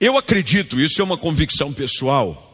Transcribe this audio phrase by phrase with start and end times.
[0.00, 2.46] Eu acredito, isso é uma convicção pessoal,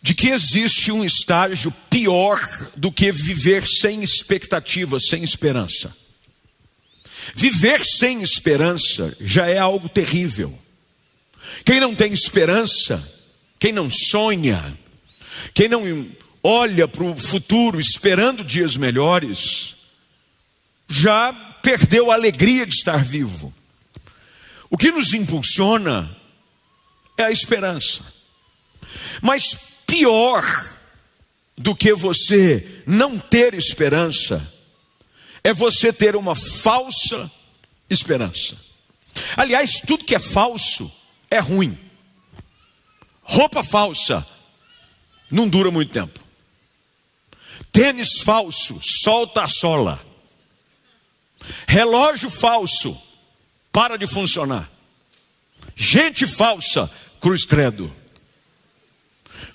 [0.00, 2.40] de que existe um estágio pior
[2.76, 5.92] do que viver sem expectativa, sem esperança.
[7.34, 10.56] Viver sem esperança já é algo terrível.
[11.64, 13.02] Quem não tem esperança,
[13.58, 14.78] quem não sonha,
[15.52, 16.06] quem não
[16.44, 19.74] olha para o futuro esperando dias melhores,
[20.88, 23.52] já perdeu a alegria de estar vivo.
[24.70, 26.14] O que nos impulsiona
[27.16, 28.04] é a esperança.
[29.22, 30.44] Mas pior
[31.56, 34.52] do que você não ter esperança
[35.42, 37.30] é você ter uma falsa
[37.88, 38.56] esperança.
[39.36, 40.92] Aliás, tudo que é falso
[41.30, 41.78] é ruim.
[43.22, 44.26] Roupa falsa
[45.30, 46.20] não dura muito tempo.
[47.72, 50.04] Tênis falso solta a sola.
[51.66, 53.00] Relógio falso
[53.76, 54.72] para de funcionar.
[55.76, 57.94] Gente falsa, cruz credo.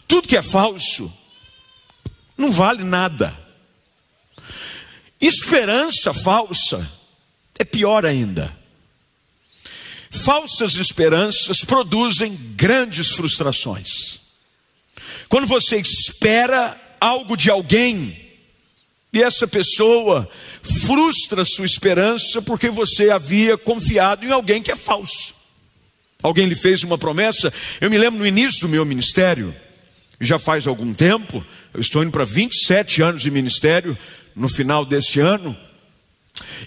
[0.08, 1.12] Tudo que é falso
[2.38, 3.36] não vale nada.
[5.20, 6.88] Esperança falsa
[7.58, 8.56] é pior ainda.
[10.12, 14.22] Falsas esperanças produzem grandes frustrações.
[15.30, 18.21] Quando você espera algo de alguém
[19.14, 20.30] e essa pessoa
[20.86, 25.34] frustra sua esperança porque você havia confiado em alguém que é falso.
[26.24, 27.52] Alguém lhe fez uma promessa.
[27.80, 29.54] Eu me lembro no início do meu ministério,
[30.20, 33.98] já faz algum tempo, eu estou indo para 27 anos de ministério
[34.36, 35.58] no final deste ano.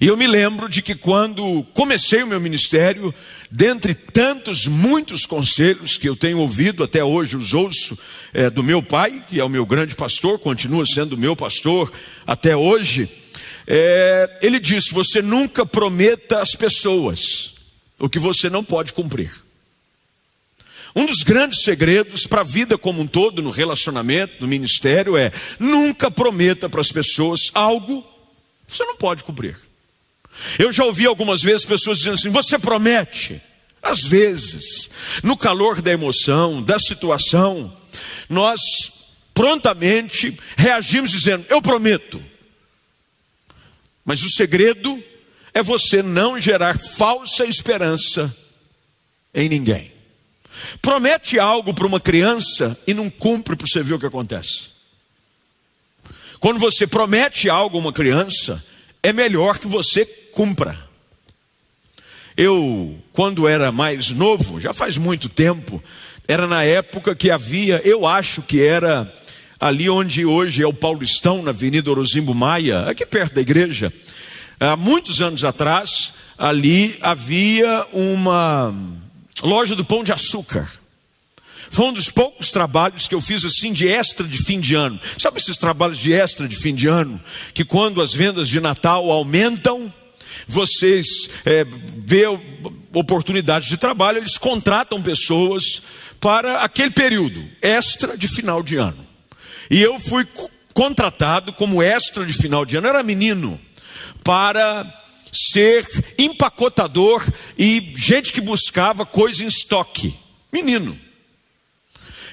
[0.01, 3.15] E eu me lembro de que quando comecei o meu ministério,
[3.51, 7.99] dentre tantos, muitos conselhos que eu tenho ouvido, até hoje os ouço,
[8.33, 11.93] é, do meu pai, que é o meu grande pastor, continua sendo meu pastor
[12.27, 13.09] até hoje,
[13.67, 17.55] é, ele disse: Você nunca prometa às pessoas
[17.99, 19.31] o que você não pode cumprir.
[20.97, 25.33] Um dos grandes segredos para a vida como um todo, no relacionamento, no ministério, é
[25.59, 28.14] nunca prometa para as pessoas algo
[28.77, 29.57] você não pode cumprir.
[30.59, 33.41] Eu já ouvi algumas vezes pessoas dizendo assim: você promete.
[33.83, 34.89] Às vezes,
[35.23, 37.75] no calor da emoção, da situação,
[38.31, 38.61] nós
[39.35, 42.23] prontamente reagimos dizendo: eu prometo.
[44.05, 45.03] Mas o segredo
[45.53, 48.35] é você não gerar falsa esperança
[49.33, 49.93] em ninguém.
[50.81, 54.74] Promete algo para uma criança e não cumpre para você ver o que acontece.
[56.45, 58.63] Quando você promete algo a uma criança,
[59.03, 60.79] é melhor que você cumpra.
[62.37, 65.83] Eu, quando era mais novo, já faz muito tempo,
[66.29, 69.11] era na época que havia, eu acho que era
[69.59, 73.91] ali onde hoje é o Paulistão, na Avenida Orozimbo Maia, aqui perto da igreja.
[74.61, 78.75] Há muitos anos atrás, ali havia uma
[79.43, 80.71] loja do pão de açúcar.
[81.71, 85.01] Foi um dos poucos trabalhos que eu fiz assim de extra de fim de ano.
[85.19, 87.21] Sabe esses trabalhos de extra de fim de ano?
[87.53, 89.93] Que quando as vendas de Natal aumentam,
[90.47, 92.25] vocês é, vê
[92.93, 95.83] oportunidades de trabalho, eles contratam pessoas
[96.21, 99.07] para aquele período extra de final de ano.
[99.71, 100.27] E eu fui
[100.73, 103.61] contratado como extra de final de ano, era menino,
[104.23, 105.01] para
[105.33, 105.87] ser
[106.19, 107.25] empacotador
[107.59, 110.17] e gente que buscava coisa em estoque.
[110.53, 110.99] Menino.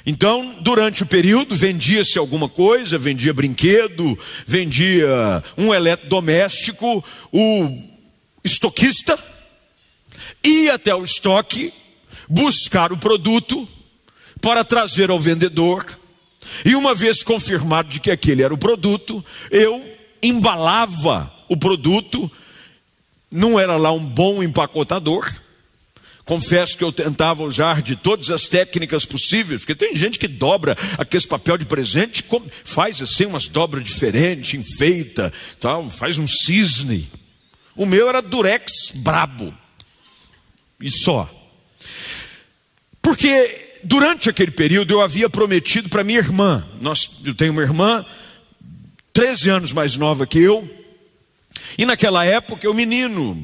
[0.05, 7.77] Então, durante o período, vendia-se alguma coisa, vendia brinquedo, vendia um eletrodoméstico, o
[8.43, 9.17] estoquista
[10.43, 11.73] ia até o estoque
[12.27, 13.67] buscar o produto
[14.41, 15.85] para trazer ao vendedor,
[16.65, 19.83] e uma vez confirmado de que aquele era o produto, eu
[20.21, 22.31] embalava o produto
[23.31, 25.29] não era lá um bom empacotador.
[26.25, 30.77] Confesso que eu tentava usar de todas as técnicas possíveis, porque tem gente que dobra
[30.97, 32.23] aquele papel de presente,
[32.63, 37.11] faz assim umas dobras diferentes, enfeita, tal, faz um cisne.
[37.75, 39.53] O meu era durex brabo.
[40.79, 41.29] E só.
[43.01, 48.05] Porque durante aquele período eu havia prometido para minha irmã, nós, eu tenho uma irmã
[49.11, 50.69] 13 anos mais nova que eu,
[51.77, 53.43] e naquela época, o menino,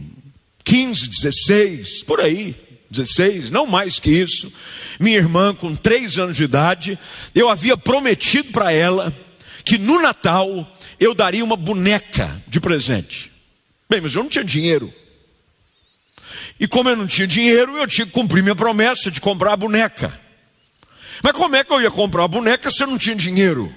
[0.63, 2.55] 15, 16, por aí,
[2.89, 4.51] 16, não mais que isso,
[4.99, 6.97] minha irmã com 3 anos de idade,
[7.35, 9.13] eu havia prometido para ela
[9.65, 13.31] que no Natal eu daria uma boneca de presente.
[13.89, 14.93] Bem, mas eu não tinha dinheiro.
[16.59, 19.57] E como eu não tinha dinheiro, eu tinha que cumprir minha promessa de comprar a
[19.57, 20.19] boneca.
[21.23, 23.73] Mas como é que eu ia comprar a boneca se eu não tinha dinheiro?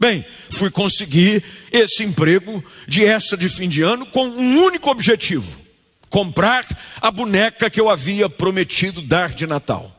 [0.00, 1.42] Bem, fui conseguir
[1.72, 5.60] esse emprego de extra de fim de ano com um único objetivo:
[6.08, 6.66] comprar
[7.00, 9.94] a boneca que eu havia prometido dar de Natal.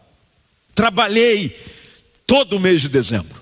[0.74, 1.58] Trabalhei
[2.26, 3.42] todo o mês de dezembro.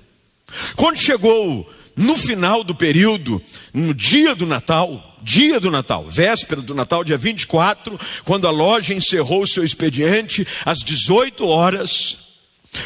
[0.75, 3.41] Quando chegou no final do período,
[3.73, 8.93] no dia do Natal, dia do Natal, véspera do Natal, dia 24, quando a loja
[8.93, 12.19] encerrou o seu expediente, às 18 horas,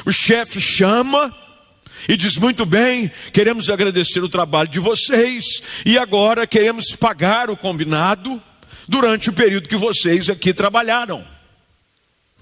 [0.05, 1.35] o chefe chama
[2.07, 7.57] e diz: Muito bem, queremos agradecer o trabalho de vocês e agora queremos pagar o
[7.57, 8.41] combinado
[8.91, 11.25] durante o período que vocês aqui trabalharam.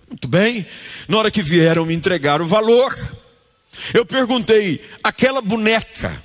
[0.08, 0.66] Muito bem,
[1.08, 2.98] na hora que vieram me entregar o valor,
[3.94, 6.24] eu perguntei: aquela boneca,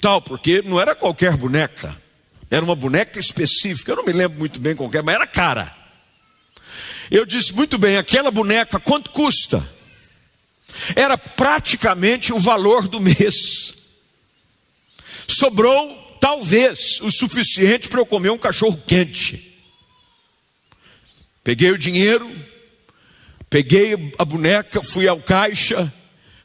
[0.00, 1.94] tal, porque não era qualquer boneca,
[2.50, 5.76] era uma boneca específica, eu não me lembro muito bem qualquer, mas era cara.
[7.10, 9.62] Eu disse: Muito bem, aquela boneca, quanto custa?
[10.94, 13.74] Era praticamente o valor do mês.
[15.28, 19.45] Sobrou, talvez, o suficiente para eu comer um cachorro quente.
[21.46, 22.28] Peguei o dinheiro,
[23.48, 25.94] peguei a boneca, fui ao caixa,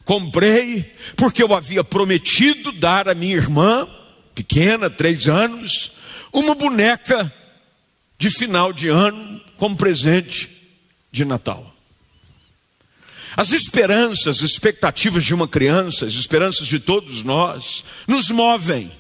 [0.06, 3.90] comprei, porque eu havia prometido dar à minha irmã,
[4.36, 5.92] pequena, três anos,
[6.32, 7.34] uma boneca
[8.20, 10.48] de final de ano como presente
[11.12, 11.76] de Natal.
[13.36, 18.92] As esperanças, expectativas de uma criança, as esperanças de todos nós, nos movem.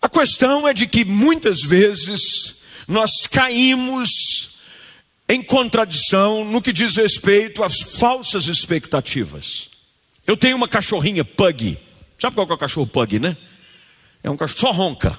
[0.00, 4.52] A questão é de que muitas vezes nós caímos
[5.28, 9.70] em contradição no que diz respeito às falsas expectativas.
[10.26, 11.78] Eu tenho uma cachorrinha pug.
[12.20, 13.36] Sabe qual é o cachorro pug, né?
[14.22, 15.18] É um cachorro só ronca.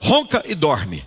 [0.00, 1.04] Ronca e dorme.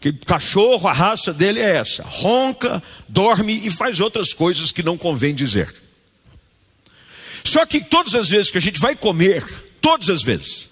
[0.00, 4.96] Que cachorro, a raça dele é essa: ronca, dorme e faz outras coisas que não
[4.96, 5.70] convém dizer.
[7.44, 9.44] Só que todas as vezes que a gente vai comer,
[9.80, 10.69] todas as vezes,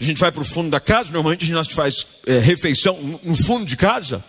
[0.00, 3.36] a gente vai para o fundo da casa, normalmente a gente faz é, refeição no
[3.36, 4.24] fundo de casa,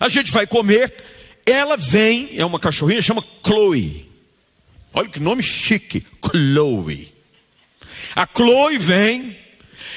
[0.00, 0.92] a gente vai comer,
[1.46, 4.10] ela vem, é uma cachorrinha, chama Chloe.
[4.92, 7.12] Olha que nome chique, Chloe.
[8.16, 9.36] A Chloe vem,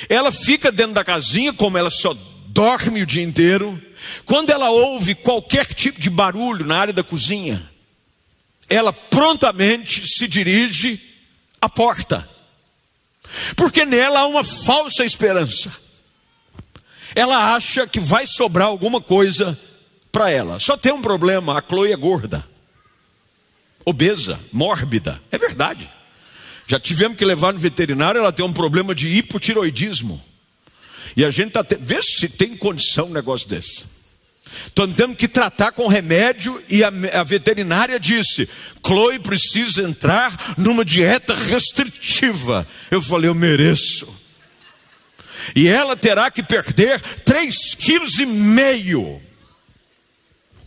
[0.07, 2.15] ela fica dentro da casinha, como ela só
[2.49, 3.81] dorme o dia inteiro,
[4.25, 7.67] quando ela ouve qualquer tipo de barulho na área da cozinha,
[8.69, 11.01] ela prontamente se dirige
[11.59, 12.29] à porta,
[13.55, 15.71] porque nela há uma falsa esperança.
[17.15, 19.57] Ela acha que vai sobrar alguma coisa
[20.11, 20.59] para ela.
[20.59, 22.47] Só tem um problema: a Chloe é gorda,
[23.85, 25.21] obesa, mórbida.
[25.31, 25.89] É verdade.
[26.65, 30.23] Já tivemos que levar no veterinário, ela tem um problema de hipotiroidismo.
[31.15, 31.65] E a gente está.
[31.79, 33.85] Vê se tem condição um negócio desse.
[34.71, 38.49] Então temos que tratar com remédio e a, a, veterinária disse:
[38.85, 42.67] Chloe precisa entrar numa dieta restritiva.
[42.89, 44.07] Eu falei, eu mereço.
[45.55, 49.21] E ela terá que perder 3,5 quilos e meio.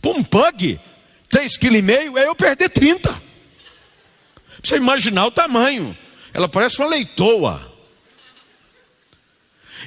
[0.01, 0.79] Para um pug,
[1.29, 3.09] 3,5 quilos e meio, é eu perder 30.
[3.09, 3.19] Pra
[4.63, 5.97] você imaginar o tamanho.
[6.33, 7.75] Ela parece uma leitoa.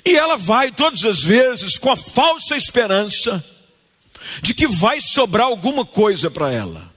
[0.04, 3.44] E ela vai todas as vezes com a falsa esperança
[4.42, 6.90] de que vai sobrar alguma coisa para ela.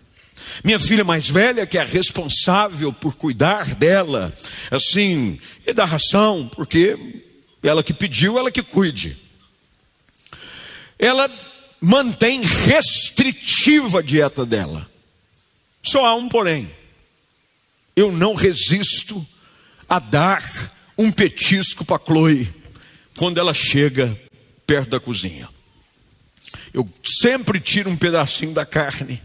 [0.63, 4.33] Minha filha mais velha, que é responsável por cuidar dela,
[4.69, 6.97] assim, e da ração, porque
[7.63, 9.17] ela que pediu, ela que cuide.
[10.99, 11.29] Ela
[11.81, 14.89] mantém restritiva a dieta dela.
[15.81, 16.69] Só há um porém.
[17.95, 19.25] Eu não resisto
[19.87, 22.49] a dar um petisco para Chloe
[23.17, 24.17] quando ela chega
[24.65, 25.49] perto da cozinha.
[26.73, 29.21] Eu sempre tiro um pedacinho da carne.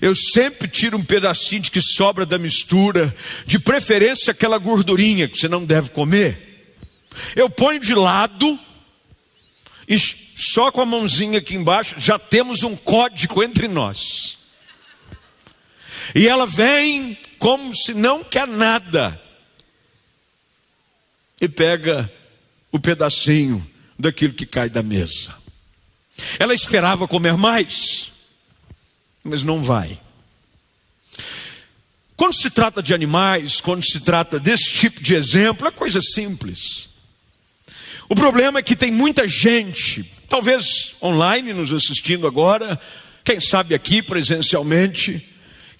[0.00, 5.38] Eu sempre tiro um pedacinho de que sobra da mistura, de preferência aquela gordurinha que
[5.38, 6.38] você não deve comer.
[7.34, 8.58] Eu ponho de lado
[9.88, 9.96] e
[10.36, 14.38] só com a mãozinha aqui embaixo já temos um código entre nós.
[16.14, 19.20] E ela vem como se não quer nada
[21.40, 22.10] e pega
[22.70, 23.66] o pedacinho
[23.98, 25.34] daquilo que cai da mesa.
[26.38, 28.12] Ela esperava comer mais,
[29.22, 29.98] mas não vai.
[32.16, 36.88] Quando se trata de animais, quando se trata desse tipo de exemplo, é coisa simples.
[38.08, 42.80] O problema é que tem muita gente, talvez online nos assistindo agora,
[43.22, 45.28] quem sabe aqui presencialmente,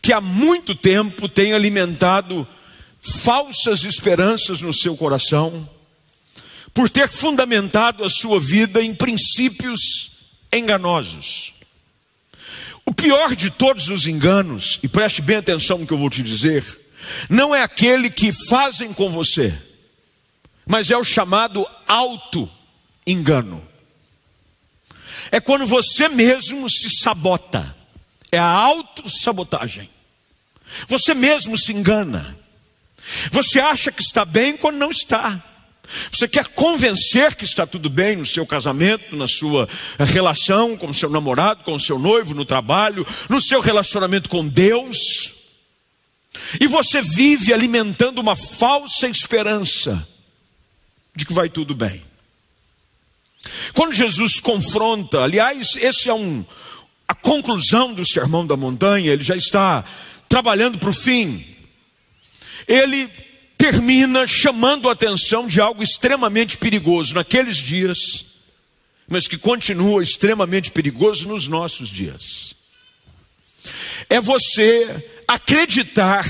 [0.03, 2.47] que há muito tempo tem alimentado
[3.01, 5.69] falsas esperanças no seu coração,
[6.75, 10.16] por ter fundamentado a sua vida em princípios
[10.53, 11.55] enganosos.
[12.85, 16.23] O pior de todos os enganos, e preste bem atenção no que eu vou te
[16.23, 16.65] dizer,
[17.29, 19.57] não é aquele que fazem com você,
[20.65, 23.67] mas é o chamado auto-engano.
[25.31, 27.75] é quando você mesmo se sabota.
[28.31, 29.89] É a autossabotagem.
[30.89, 32.37] Você mesmo se engana.
[33.31, 35.43] Você acha que está bem quando não está.
[36.11, 40.95] Você quer convencer que está tudo bem no seu casamento, na sua relação com o
[40.95, 45.35] seu namorado, com o seu noivo, no trabalho, no seu relacionamento com Deus.
[46.61, 50.07] E você vive alimentando uma falsa esperança
[51.15, 52.03] de que vai tudo bem.
[53.73, 56.45] Quando Jesus confronta, aliás, esse é um
[57.09, 59.85] a conclusão do sermão da montanha, ele já está
[60.29, 61.45] trabalhando para o fim.
[62.67, 63.09] Ele
[63.57, 68.27] termina chamando a atenção de algo extremamente perigoso naqueles dias,
[69.09, 72.55] mas que continua extremamente perigoso nos nossos dias.
[74.09, 76.25] É você acreditar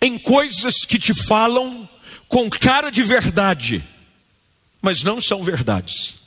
[0.00, 1.88] em coisas que te falam
[2.28, 3.84] com cara de verdade,
[4.80, 6.18] mas não são verdades.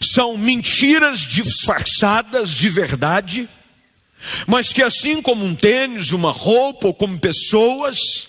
[0.00, 3.48] São mentiras disfarçadas de verdade,
[4.46, 8.28] mas que assim como um tênis, uma roupa ou como pessoas,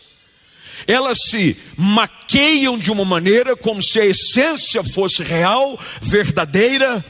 [0.86, 7.03] elas se maqueiam de uma maneira como se a essência fosse real, verdadeira,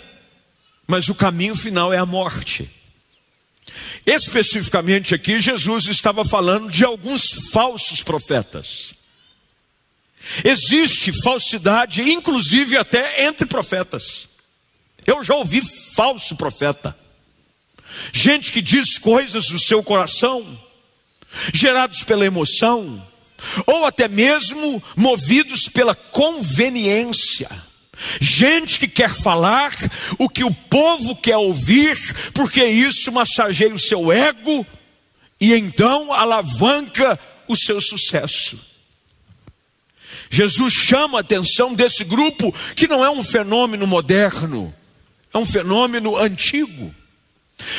[0.86, 2.70] mas o caminho final é a morte.
[4.06, 8.94] Especificamente aqui, Jesus estava falando de alguns falsos profetas.
[10.44, 14.28] Existe falsidade, inclusive até entre profetas.
[15.06, 15.62] Eu já ouvi
[15.94, 16.98] falso profeta.
[18.14, 20.60] Gente que diz coisas do seu coração,
[21.54, 23.06] gerados pela emoção,
[23.66, 27.50] ou até mesmo movidos pela conveniência.
[28.20, 29.74] Gente que quer falar
[30.20, 31.98] o que o povo quer ouvir,
[32.34, 34.66] porque isso massageia o seu ego
[35.40, 38.60] e então alavanca o seu sucesso.
[40.30, 44.74] Jesus chama a atenção desse grupo que não é um fenômeno moderno,
[45.34, 46.94] é um fenômeno antigo.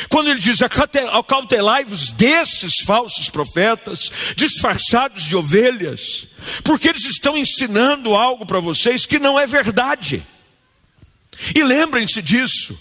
[0.09, 6.27] Quando ele diz: acautelai-vos desses falsos profetas, disfarçados de ovelhas,
[6.63, 10.25] porque eles estão ensinando algo para vocês que não é verdade.
[11.55, 12.77] E lembrem-se disso.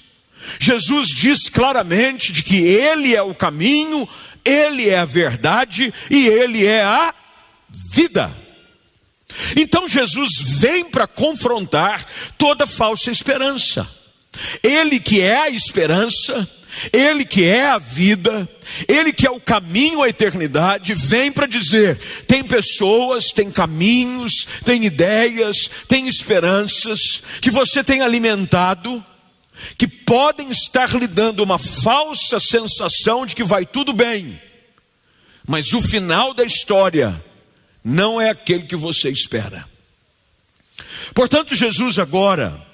[0.58, 4.08] Jesus diz claramente de que Ele é o caminho,
[4.44, 7.14] Ele é a verdade e Ele é a
[7.92, 8.30] vida.
[9.56, 12.04] Então Jesus vem para confrontar
[12.36, 13.88] toda falsa esperança.
[14.62, 16.48] Ele que é a esperança,
[16.92, 18.48] ele que é a vida,
[18.86, 21.96] Ele que é o caminho à eternidade, vem para dizer:
[22.26, 29.04] tem pessoas, tem caminhos, tem ideias, tem esperanças que você tem alimentado,
[29.76, 34.40] que podem estar lhe dando uma falsa sensação de que vai tudo bem,
[35.46, 37.24] mas o final da história
[37.82, 39.66] não é aquele que você espera.
[41.14, 42.67] Portanto, Jesus agora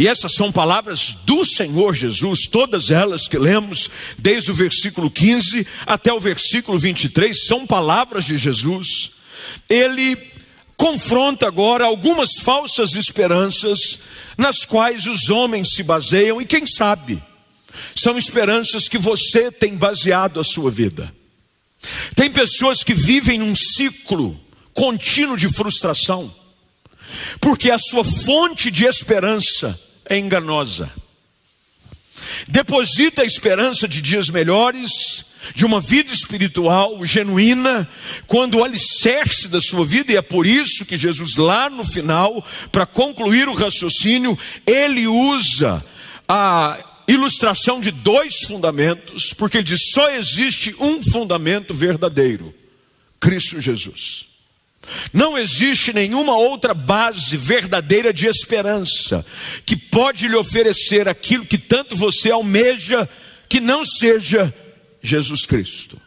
[0.00, 5.66] e essas são palavras do Senhor Jesus, todas elas que lemos, desde o versículo 15
[5.84, 9.10] até o versículo 23, são palavras de Jesus.
[9.68, 10.16] Ele
[10.74, 13.98] confronta agora algumas falsas esperanças
[14.38, 17.22] nas quais os homens se baseiam, e quem sabe,
[17.94, 21.14] são esperanças que você tem baseado a sua vida.
[22.16, 24.40] Tem pessoas que vivem num ciclo
[24.72, 26.34] contínuo de frustração,
[27.38, 29.78] porque a sua fonte de esperança
[30.10, 30.92] é enganosa.
[32.48, 35.24] Deposita a esperança de dias melhores,
[35.54, 37.88] de uma vida espiritual genuína,
[38.26, 42.44] quando o alicerce da sua vida, e é por isso que Jesus, lá no final,
[42.70, 45.82] para concluir o raciocínio, ele usa
[46.28, 52.54] a ilustração de dois fundamentos, porque ele diz: só existe um fundamento verdadeiro:
[53.18, 54.29] Cristo Jesus.
[55.12, 59.24] Não existe nenhuma outra base verdadeira de esperança
[59.66, 63.08] que pode lhe oferecer aquilo que tanto você almeja,
[63.48, 64.52] que não seja
[65.02, 66.00] Jesus Cristo.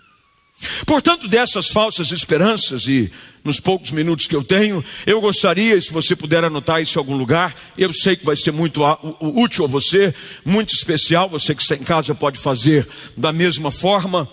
[0.86, 3.12] Portanto, dessas falsas esperanças, e
[3.44, 7.18] nos poucos minutos que eu tenho, eu gostaria, se você puder anotar isso em algum
[7.18, 8.82] lugar, eu sei que vai ser muito
[9.20, 10.16] útil a você,
[10.46, 12.88] muito especial, você que está em casa pode fazer
[13.18, 14.28] da mesma forma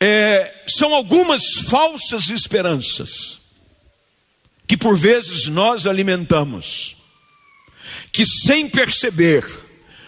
[0.00, 3.40] é, são algumas falsas esperanças
[4.66, 6.96] que por vezes nós alimentamos,
[8.10, 9.44] que sem perceber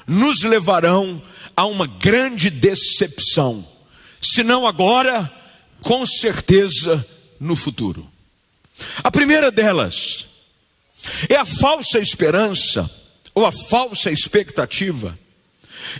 [0.06, 1.20] nos levarão
[1.56, 3.66] a uma grande decepção,
[4.20, 5.30] se não agora,
[5.80, 7.06] com certeza
[7.38, 8.10] no futuro.
[9.02, 10.26] A primeira delas
[11.28, 12.90] é a falsa esperança
[13.34, 15.18] ou a falsa expectativa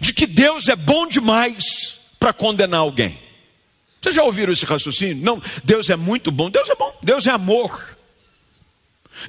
[0.01, 3.19] de que Deus é bom demais para condenar alguém.
[4.05, 5.25] Vocês já ouviram esse raciocínio?
[5.25, 6.51] Não, Deus é muito bom.
[6.51, 6.95] Deus é bom.
[7.03, 7.97] Deus é amor.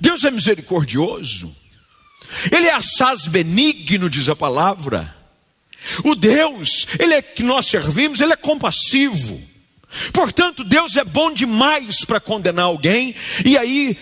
[0.02, 1.56] Deus é misericordioso.
[2.52, 5.16] Ele é assaz benigno, diz a palavra.
[6.04, 9.42] O Deus, ele é que nós servimos, ele é compassivo.
[10.12, 13.16] Portanto, Deus é bom demais para condenar alguém,
[13.46, 13.98] e aí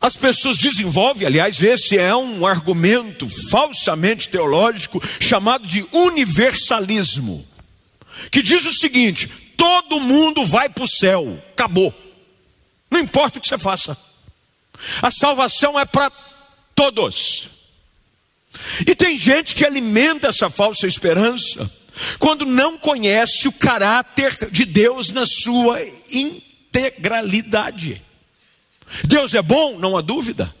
[0.00, 7.46] as pessoas desenvolvem, aliás, esse é um argumento falsamente teológico chamado de universalismo,
[8.30, 11.92] que diz o seguinte: todo mundo vai para o céu, acabou,
[12.90, 13.98] não importa o que você faça,
[15.02, 16.10] a salvação é para
[16.74, 17.50] todos.
[18.86, 21.70] E tem gente que alimenta essa falsa esperança
[22.18, 28.02] quando não conhece o caráter de Deus na sua integralidade.
[29.04, 30.54] Deus é bom, não há dúvida.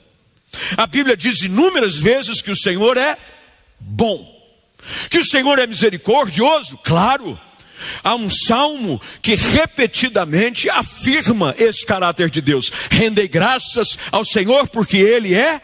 [0.76, 3.16] A Bíblia diz inúmeras vezes que o Senhor é
[3.78, 4.36] bom,
[5.08, 7.40] que o Senhor é misericordioso, claro.
[8.02, 12.70] Há um salmo que repetidamente afirma esse caráter de Deus.
[12.90, 15.60] Rendei graças ao Senhor porque Ele é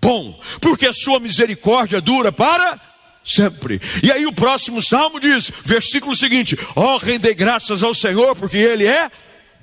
[0.00, 2.80] bom, porque a sua misericórdia dura para
[3.24, 3.80] sempre.
[4.02, 8.56] E aí o próximo salmo diz, versículo seguinte: Ó, oh, rendei graças ao Senhor porque
[8.56, 9.10] Ele é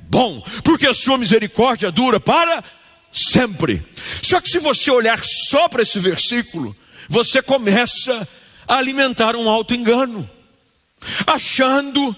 [0.09, 2.63] bom, porque a sua misericórdia dura para
[3.11, 3.83] sempre.
[4.21, 6.75] Só que se você olhar só para esse versículo,
[7.07, 8.27] você começa
[8.67, 10.29] a alimentar um alto engano,
[11.25, 12.15] achando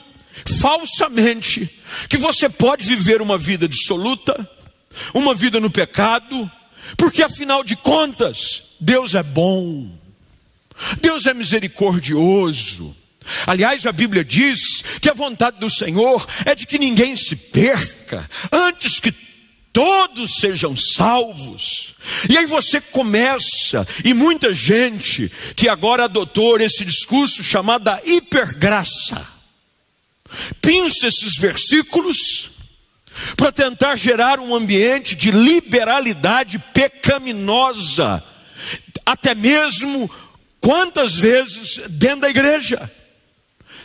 [0.59, 1.69] falsamente
[2.09, 4.49] que você pode viver uma vida dissoluta,
[5.13, 6.49] uma vida no pecado,
[6.95, 9.89] porque afinal de contas, Deus é bom,
[11.01, 12.95] Deus é misericordioso.
[13.45, 14.59] Aliás, a Bíblia diz
[15.01, 19.11] que a vontade do Senhor é de que ninguém se perca, antes que
[19.77, 21.93] todos sejam salvos.
[22.27, 29.23] E aí você começa, e muita gente que agora adotou esse discurso chamado hipergraça,
[30.59, 32.49] pinça esses versículos
[33.35, 38.23] para tentar gerar um ambiente de liberalidade pecaminosa,
[39.05, 40.09] até mesmo
[40.59, 42.91] quantas vezes dentro da igreja.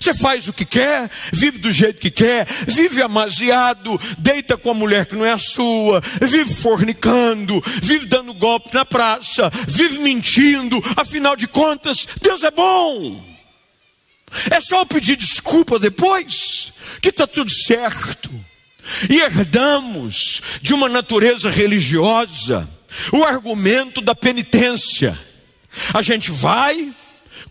[0.03, 4.75] Você faz o que quer, vive do jeito que quer, vive amasiado, deita com a
[4.75, 10.83] mulher que não é a sua, vive fornicando, vive dando golpe na praça, vive mentindo,
[10.97, 13.25] afinal de contas, Deus é bom.
[14.51, 18.29] É só pedir desculpa depois, que está tudo certo.
[19.09, 22.69] E herdamos de uma natureza religiosa
[23.12, 25.19] o argumento da penitência.
[25.95, 26.93] A gente vai,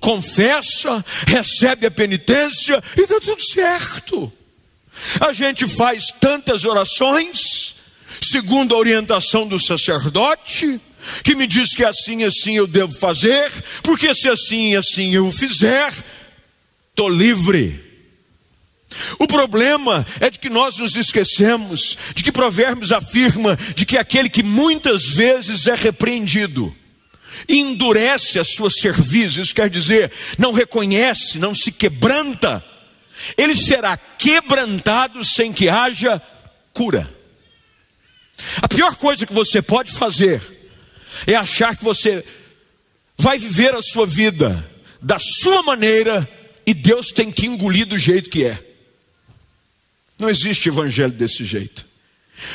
[0.01, 4.33] confessa, recebe a penitência e dá tudo certo.
[5.19, 7.75] A gente faz tantas orações,
[8.21, 10.81] segundo a orientação do sacerdote,
[11.23, 15.93] que me diz que assim assim eu devo fazer, porque se assim assim eu fizer,
[16.89, 17.89] estou livre.
[19.17, 24.29] O problema é de que nós nos esquecemos de que Provérbios afirma de que aquele
[24.29, 26.75] que muitas vezes é repreendido,
[27.47, 32.63] endurece a sua cerviz, isso quer dizer, não reconhece, não se quebranta,
[33.37, 36.21] ele será quebrantado sem que haja
[36.73, 37.09] cura.
[38.61, 40.41] A pior coisa que você pode fazer
[41.27, 42.23] é achar que você
[43.17, 44.67] vai viver a sua vida
[45.01, 46.27] da sua maneira
[46.65, 48.63] e Deus tem que engolir do jeito que é.
[50.19, 51.90] Não existe evangelho desse jeito.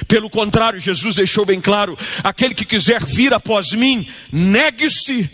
[0.09, 5.29] Pelo contrário, Jesus deixou bem claro: aquele que quiser vir após mim, negue-se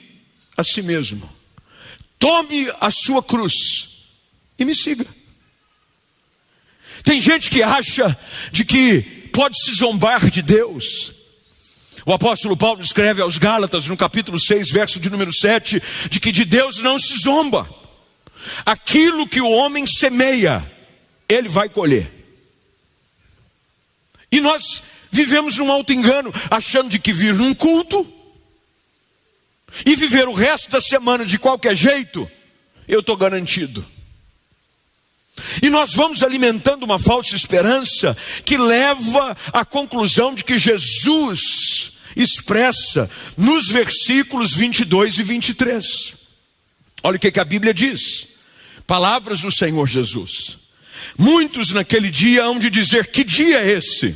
[0.57, 1.31] a si mesmo,
[2.19, 3.88] tome a sua cruz
[4.59, 5.07] e me siga.
[7.03, 8.17] Tem gente que acha
[8.53, 11.12] de que pode se zombar de Deus.
[12.05, 16.33] O apóstolo Paulo escreve aos Gálatas, no capítulo 6, verso de número 7, de que
[16.33, 17.69] de Deus não se zomba.
[18.67, 20.65] Aquilo que o homem semeia,
[21.29, 22.21] ele vai colher.
[24.33, 28.11] E nós vivemos num alto engano, achando de que vir num culto
[29.85, 32.29] e viver o resto da semana de qualquer jeito,
[32.88, 33.87] eu estou garantido.
[35.62, 43.09] E nós vamos alimentando uma falsa esperança que leva à conclusão de que Jesus expressa
[43.37, 46.16] nos versículos 22 e 23.
[47.03, 48.29] Olha o que, que a Bíblia diz:
[48.87, 50.62] palavras do Senhor Jesus.
[51.19, 54.15] Muitos naquele dia hão de dizer: Que dia é esse?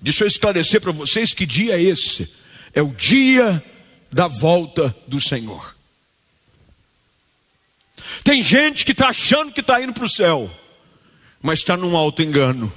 [0.00, 2.28] Deixa eu esclarecer para vocês que dia é esse.
[2.74, 3.62] É o dia
[4.10, 5.76] da volta do Senhor.
[8.24, 10.50] Tem gente que está achando que está indo para o céu,
[11.40, 12.72] mas está num alto engano.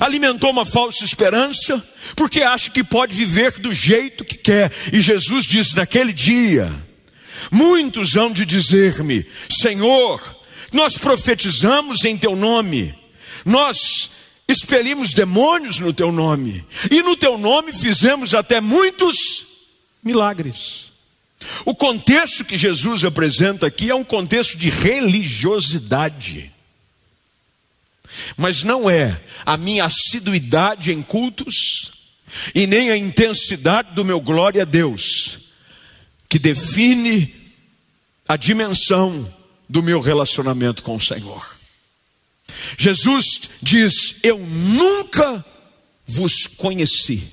[0.00, 1.82] Alimentou uma falsa esperança,
[2.14, 4.70] porque acha que pode viver do jeito que quer.
[4.92, 6.70] E Jesus disse: naquele dia,
[7.50, 10.20] muitos hão de dizer-me: Senhor,
[10.72, 12.94] nós profetizamos em teu nome,
[13.44, 14.10] nós
[14.48, 19.46] expelimos demônios no teu nome, e no teu nome fizemos até muitos
[20.02, 20.92] milagres.
[21.64, 26.52] O contexto que Jesus apresenta aqui é um contexto de religiosidade.
[28.36, 31.90] Mas não é a minha assiduidade em cultos
[32.54, 35.38] e nem a intensidade do meu glória a Deus
[36.28, 37.34] que define
[38.26, 39.30] a dimensão
[39.72, 41.56] do meu relacionamento com o Senhor.
[42.76, 43.24] Jesus
[43.62, 45.42] diz: Eu nunca
[46.06, 47.32] vos conheci.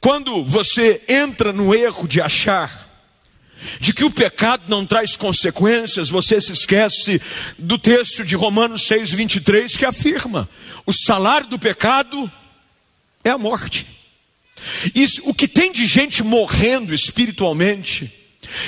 [0.00, 2.90] Quando você entra no erro de achar
[3.78, 7.20] de que o pecado não traz consequências, você se esquece
[7.58, 10.48] do texto de Romanos 6, 23, que afirma:
[10.86, 12.32] o salário do pecado
[13.22, 13.86] é a morte.
[14.94, 18.21] Isso, o que tem de gente morrendo espiritualmente,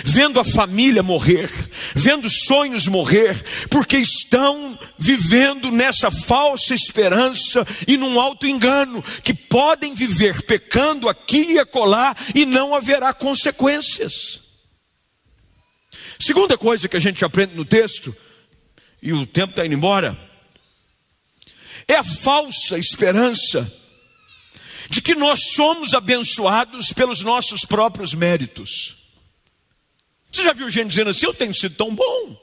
[0.05, 1.51] vendo a família morrer,
[1.95, 3.35] vendo sonhos morrer,
[3.69, 11.53] porque estão vivendo nessa falsa esperança e num alto engano, que podem viver pecando aqui
[11.53, 14.41] e acolá e não haverá consequências.
[16.19, 18.15] Segunda coisa que a gente aprende no texto,
[19.03, 20.19] e o tempo está indo embora,
[21.87, 23.71] é a falsa esperança
[24.89, 29.04] de que nós somos abençoados pelos nossos próprios méritos.
[30.35, 32.37] Você já viu gente dizendo assim: eu tenho sido tão bom,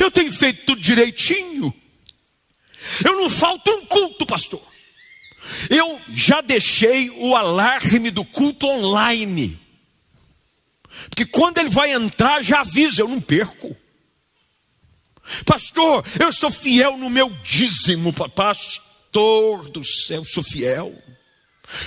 [0.00, 1.72] eu tenho feito tudo direitinho,
[3.04, 4.62] eu não falto um culto, pastor.
[5.70, 9.56] Eu já deixei o alarme do culto online,
[11.08, 13.76] porque quando ele vai entrar, já avisa, eu não perco.
[15.44, 20.92] Pastor, eu sou fiel no meu dízimo, pastor do céu, sou fiel.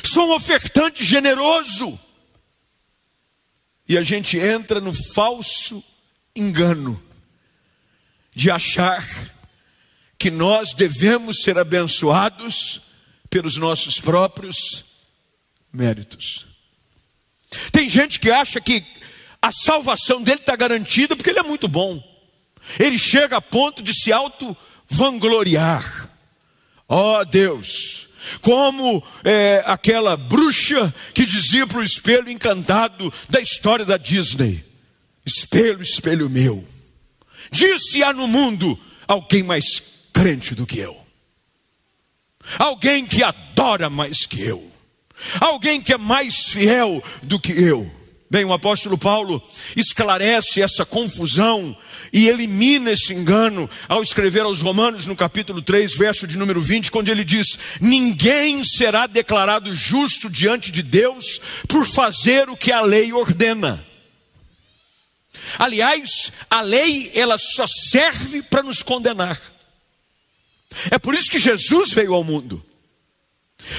[0.04, 2.00] Sou um ofertante generoso
[3.90, 5.84] e a gente entra no falso
[6.36, 7.04] engano
[8.36, 9.04] de achar
[10.16, 12.82] que nós devemos ser abençoados
[13.32, 14.86] pelos nossos próprios
[15.74, 16.46] méritos.
[17.72, 18.86] Tem gente que acha que
[19.42, 22.04] a salvação dele está garantida porque ele é muito bom.
[22.80, 26.12] Ele chega a ponto de se auto-vangloriar.
[26.88, 28.09] Ó oh, Deus,
[28.42, 34.66] como é, aquela bruxa que dizia para o espelho encantado da história da Disney:
[35.26, 36.68] Espelho, espelho meu,
[37.52, 39.82] disse há no mundo alguém mais
[40.14, 40.98] crente do que eu,
[42.58, 44.72] alguém que adora mais que eu,
[45.40, 47.99] alguém que é mais fiel do que eu.
[48.32, 49.42] Bem, o apóstolo Paulo
[49.76, 51.76] esclarece essa confusão
[52.14, 56.92] e elimina esse engano ao escrever aos Romanos no capítulo 3, verso de número 20,
[56.92, 62.82] quando ele diz: Ninguém será declarado justo diante de Deus por fazer o que a
[62.82, 63.84] lei ordena.
[65.58, 69.42] Aliás, a lei ela só serve para nos condenar.
[70.92, 72.64] É por isso que Jesus veio ao mundo.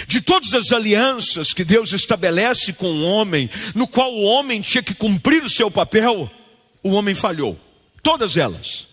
[0.07, 4.83] De todas as alianças que Deus estabelece com o homem, no qual o homem tinha
[4.83, 6.31] que cumprir o seu papel,
[6.83, 7.59] o homem falhou.
[8.03, 8.88] Todas elas.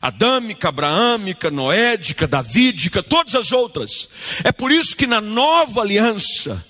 [0.00, 4.08] Adâmica, Abraâmica, Noédica, Davídica, todas as outras.
[4.44, 6.64] É por isso que na nova aliança,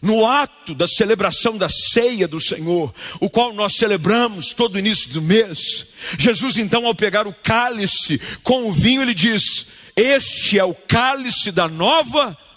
[0.00, 5.20] no ato da celebração da ceia do Senhor, o qual nós celebramos todo início do
[5.20, 5.86] mês,
[6.18, 9.66] Jesus então, ao pegar o cálice com o vinho, ele diz:
[9.96, 12.47] Este é o cálice da nova aliança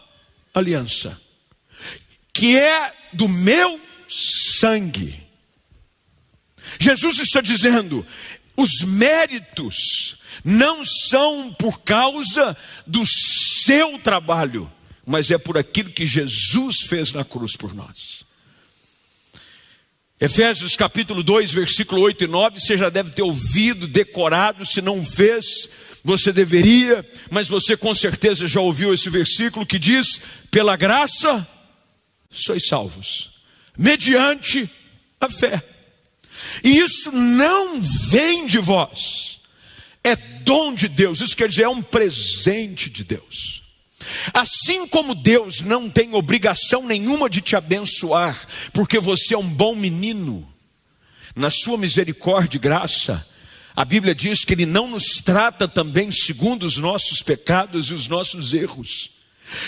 [0.53, 1.19] aliança,
[2.33, 5.21] que é do meu sangue.
[6.79, 8.05] Jesus está dizendo:
[8.55, 14.71] os méritos não são por causa do seu trabalho,
[15.05, 18.21] mas é por aquilo que Jesus fez na cruz por nós.
[20.19, 25.03] Efésios capítulo 2, versículo 8 e 9, você já deve ter ouvido, decorado, se não
[25.03, 25.67] fez,
[26.03, 31.47] você deveria, mas você com certeza já ouviu esse versículo que diz: pela graça
[32.29, 33.31] sois salvos,
[33.77, 34.69] mediante
[35.19, 35.63] a fé.
[36.63, 39.39] E isso não vem de vós,
[40.03, 43.61] é dom de Deus, isso quer dizer, é um presente de Deus.
[44.33, 49.75] Assim como Deus não tem obrigação nenhuma de te abençoar, porque você é um bom
[49.75, 50.47] menino,
[51.35, 53.25] na sua misericórdia e graça,
[53.75, 58.07] a Bíblia diz que Ele não nos trata também segundo os nossos pecados e os
[58.07, 59.11] nossos erros.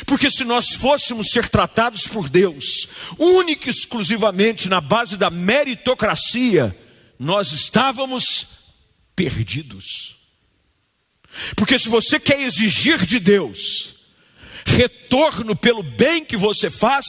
[0.06, 2.88] Porque se nós fôssemos ser tratados por Deus,
[3.18, 6.76] única e exclusivamente na base da meritocracia,
[7.20, 8.48] nós estávamos
[9.16, 10.16] perdidos.
[11.56, 13.96] Porque se você quer exigir de Deus
[14.66, 17.06] retorno pelo bem que você faz,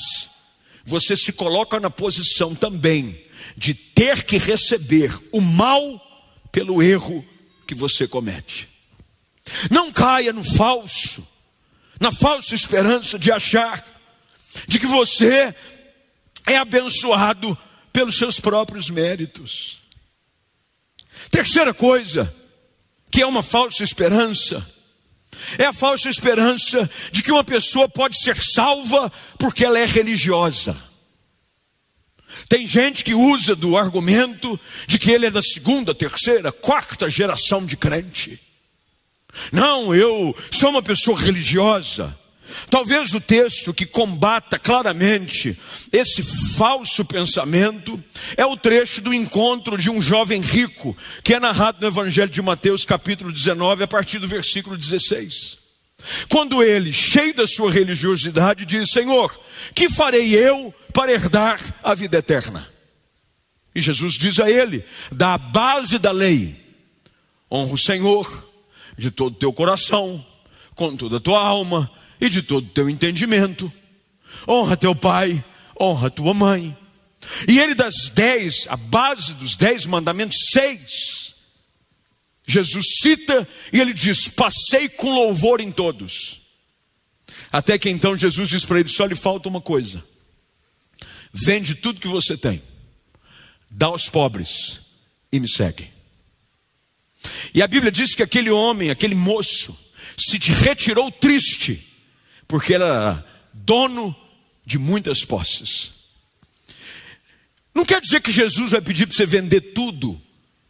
[0.85, 3.25] você se coloca na posição também
[3.57, 6.04] de ter que receber o mal
[6.55, 7.27] pelo erro
[7.67, 8.69] que você comete.
[9.69, 11.27] Não caia no falso,
[11.99, 13.85] na falsa esperança de achar
[14.69, 15.53] de que você
[16.47, 17.59] é abençoado
[17.93, 19.79] pelos seus próprios méritos.
[21.29, 22.33] Terceira coisa,
[23.11, 24.65] que é uma falsa esperança,
[25.59, 30.94] é a falsa esperança de que uma pessoa pode ser salva porque ela é religiosa.
[32.49, 37.65] Tem gente que usa do argumento de que ele é da segunda, terceira, quarta geração
[37.65, 38.41] de crente.
[39.53, 42.17] Não, eu sou uma pessoa religiosa.
[42.71, 45.59] Talvez o texto que combata claramente
[45.91, 48.03] esse falso pensamento
[48.37, 52.43] é o trecho do encontro de um jovem rico, que é narrado no Evangelho de
[52.43, 55.59] Mateus, capítulo 19, a partir do versículo 16.
[56.29, 59.37] Quando ele, cheio da sua religiosidade, diz: Senhor,
[59.75, 62.67] que farei eu para herdar a vida eterna?
[63.75, 66.57] E Jesus diz a ele: da base da lei,
[67.51, 68.49] honra o Senhor
[68.97, 70.25] de todo o teu coração,
[70.75, 73.71] com toda a tua alma e de todo o teu entendimento.
[74.49, 75.45] Honra teu pai,
[75.79, 76.77] honra tua mãe.
[77.49, 81.35] E ele das dez, a base dos dez mandamentos, seis,
[82.47, 86.41] Jesus cita e ele diz: Passei com louvor em todos.
[87.51, 90.05] Até que então Jesus diz para ele: Só lhe falta uma coisa.
[91.37, 92.63] Vende tudo que você tem,
[93.69, 94.81] dá aos pobres
[95.33, 95.91] e me segue.
[97.53, 99.77] E a Bíblia diz que aquele homem, aquele moço,
[100.17, 101.85] se retirou triste,
[102.47, 104.15] porque era dono
[104.65, 105.93] de muitas posses.
[107.75, 110.23] Não quer dizer que Jesus vai pedir para você vender tudo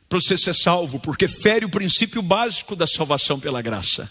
[0.09, 4.11] para você ser salvo, porque fere o princípio básico da salvação pela graça.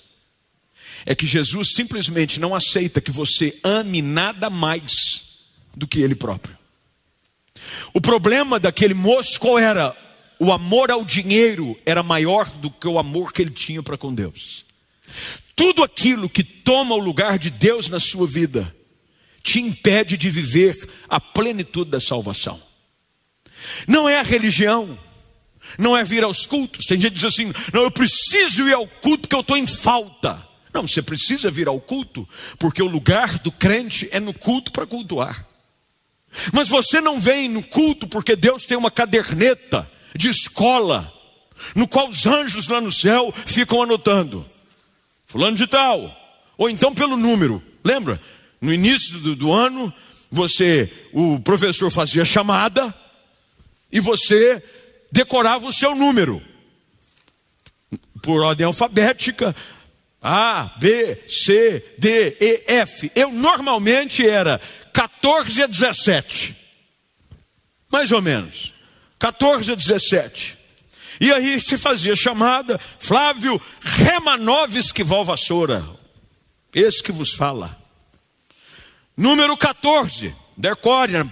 [1.03, 5.32] É que Jesus simplesmente não aceita que você ame nada mais
[5.75, 6.57] do que Ele próprio.
[7.93, 9.95] O problema daquele moço qual era?
[10.39, 14.13] O amor ao dinheiro era maior do que o amor que ele tinha para com
[14.13, 14.65] Deus.
[15.55, 18.75] Tudo aquilo que toma o lugar de Deus na sua vida
[19.43, 22.61] te impede de viver a plenitude da salvação.
[23.87, 24.97] Não é a religião,
[25.77, 26.85] não é vir aos cultos.
[26.85, 29.67] Tem gente que diz assim: não, eu preciso ir ao culto porque eu estou em
[29.67, 30.45] falta.
[30.73, 34.87] Não, você precisa vir ao culto, porque o lugar do crente é no culto para
[34.87, 35.47] cultuar.
[36.51, 41.11] Mas você não vem no culto porque Deus tem uma caderneta de escola,
[41.75, 44.45] no qual os anjos lá no céu ficam anotando.
[45.25, 46.15] Fulano de tal.
[46.57, 47.61] Ou então pelo número.
[47.83, 48.21] Lembra?
[48.61, 49.93] No início do, do ano,
[50.31, 52.93] você, o professor fazia chamada
[53.91, 54.63] e você
[55.11, 56.41] decorava o seu número.
[58.21, 59.55] Por ordem alfabética,
[60.23, 63.11] A, B, C, D, E, F.
[63.13, 64.59] Eu normalmente era
[64.93, 66.55] 14 a 17.
[67.91, 68.73] Mais ou menos.
[69.19, 70.57] 14 a 17.
[71.19, 75.87] E aí se fazia chamada Flávio Remanovski Valvassoura,
[76.73, 77.77] esse que vos fala.
[79.15, 81.29] Número 14, decore,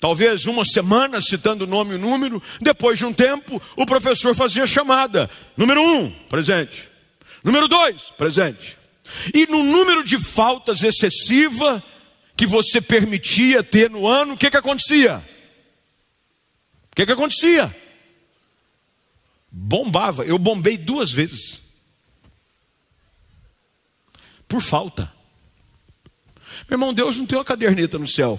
[0.00, 4.34] talvez uma semana citando o nome e o número, depois de um tempo o professor
[4.34, 5.28] fazia chamada.
[5.56, 6.95] Número 1, um, presente.
[7.46, 8.76] Número 2, presente.
[9.32, 11.82] E no número de faltas excessiva
[12.36, 15.24] que você permitia ter no ano, o que, que acontecia?
[16.92, 17.74] O que, que acontecia?
[19.56, 20.24] bombava.
[20.24, 21.62] Eu bombei duas vezes.
[24.46, 25.12] Por falta.
[26.68, 28.38] Meu irmão, Deus não tem uma caderneta no céu.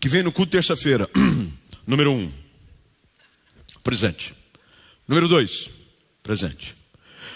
[0.00, 1.08] Que vem no culto terça-feira.
[1.86, 2.32] Número um,
[3.84, 4.34] presente.
[5.06, 5.68] Número dois,
[6.22, 6.74] presente.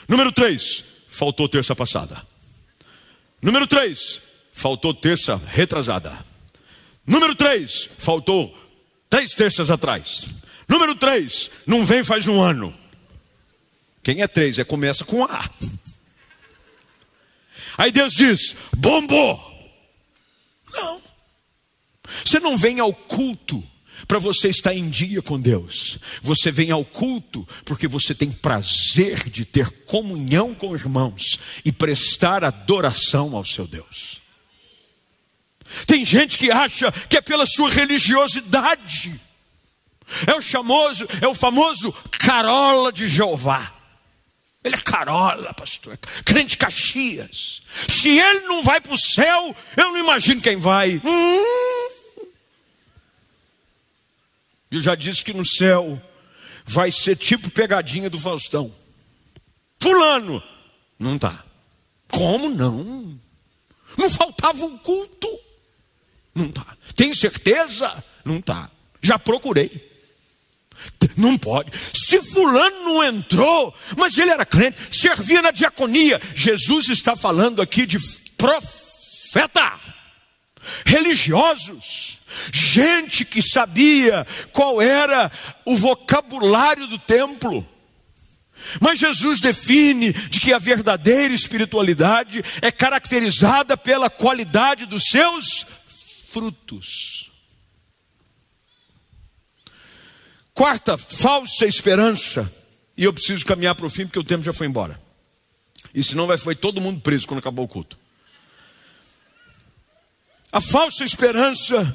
[0.09, 2.27] Número três, faltou terça passada.
[3.43, 4.21] Número três,
[4.53, 6.17] faltou terça retrasada.
[7.07, 8.57] Número três, faltou
[9.09, 10.27] três terças atrás.
[10.69, 12.77] Número três, não vem faz um ano.
[14.03, 14.59] Quem é três?
[14.59, 15.51] É começa com A.
[17.77, 19.55] Aí Deus diz: bombou.
[20.73, 21.03] Não.
[22.25, 23.63] Você não vem ao culto
[24.07, 25.99] para você estar em dia com Deus.
[26.23, 32.45] Você vem ao culto porque você tem prazer de ter comunhão com irmãos e prestar
[32.45, 34.23] adoração ao seu Deus.
[35.87, 39.21] Tem gente que acha que é pela sua religiosidade
[40.27, 43.73] é o famoso, é o famoso carola de Jeová.
[44.63, 45.97] Ele é carola, pastor.
[46.25, 47.63] Crente Caxias.
[47.89, 51.01] Se ele não vai para o céu, eu não imagino quem vai.
[51.05, 51.66] Hum.
[54.77, 56.01] Eu já disse que no céu
[56.65, 58.73] vai ser tipo pegadinha do Faustão.
[59.81, 60.43] Fulano,
[60.99, 61.45] não tá.
[62.09, 63.19] Como não?
[63.97, 65.29] Não faltava um culto?
[66.35, 66.77] Não tá.
[66.95, 68.05] Tem certeza?
[68.25, 68.71] Não tá.
[69.01, 69.71] Já procurei.
[71.17, 71.73] Não pode.
[71.95, 76.21] Se fulano não entrou, mas ele era crente, servia na diaconia.
[76.35, 77.99] Jesus está falando aqui de
[78.37, 79.81] profeta.
[80.85, 82.21] Religiosos,
[82.53, 85.31] gente que sabia qual era
[85.65, 87.67] o vocabulário do templo.
[88.81, 95.67] Mas Jesus define de que a verdadeira espiritualidade é caracterizada pela qualidade dos seus
[96.31, 97.31] frutos.
[100.53, 102.51] Quarta, falsa esperança.
[102.97, 104.99] E eu preciso caminhar para o fim porque o tempo já foi embora.
[105.95, 107.99] E senão vai foi todo mundo preso quando acabou o culto.
[110.57, 111.95] A falsa esperança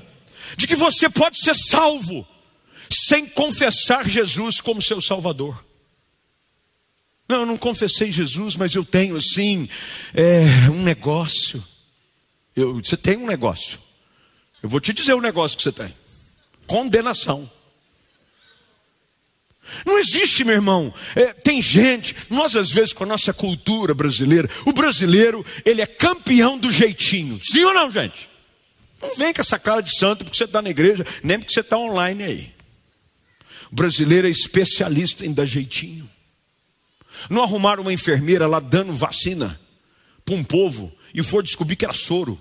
[0.55, 2.27] de que você pode ser salvo
[2.91, 5.65] sem confessar Jesus como seu Salvador.
[7.27, 9.67] Não, eu não confessei Jesus, mas eu tenho assim
[10.13, 11.65] é, um negócio.
[12.55, 13.79] Eu, você tem um negócio.
[14.61, 15.95] Eu vou te dizer o negócio que você tem:
[16.67, 17.51] condenação.
[19.83, 20.93] Não existe, meu irmão.
[21.15, 25.87] É, tem gente, nós às vezes com a nossa cultura brasileira, o brasileiro, ele é
[25.87, 27.39] campeão do jeitinho.
[27.41, 28.29] Sim ou não, gente?
[29.01, 31.61] Não vem com essa cara de santo porque você está na igreja, nem porque você
[31.61, 32.53] está online aí.
[33.71, 36.09] O brasileiro é especialista em dar jeitinho.
[37.29, 39.59] Não arrumaram uma enfermeira lá dando vacina
[40.25, 42.39] para um povo e for descobrir que era soro.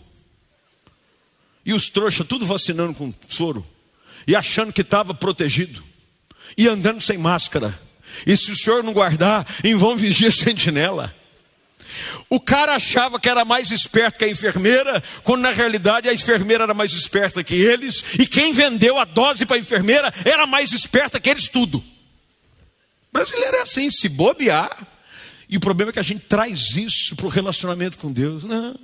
[1.64, 3.66] E os trouxas tudo vacinando com soro
[4.26, 5.82] e achando que estava protegido
[6.56, 7.80] e andando sem máscara.
[8.26, 11.14] E se o senhor não guardar, em vão vigia sentinela.
[12.28, 16.64] O cara achava que era mais esperto que a enfermeira, quando na realidade a enfermeira
[16.64, 20.72] era mais esperta que eles, e quem vendeu a dose para a enfermeira era mais
[20.72, 21.78] esperta que eles tudo.
[21.78, 24.86] O brasileiro é assim, se bobear.
[25.48, 28.44] E o problema é que a gente traz isso para o relacionamento com Deus.
[28.44, 28.78] Não,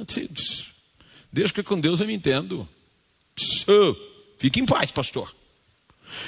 [1.32, 2.68] deixa que com Deus eu me entendo.
[4.36, 5.32] Fique em paz, pastor.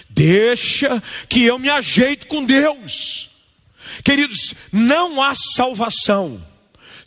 [0.09, 3.31] Deixa que eu me ajeito com Deus.
[4.05, 6.45] Queridos, não há salvação